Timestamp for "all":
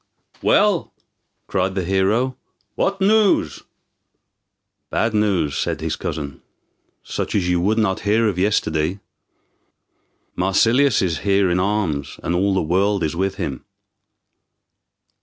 12.33-12.55